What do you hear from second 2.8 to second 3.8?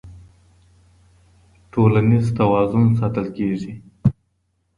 ساتل کيږي.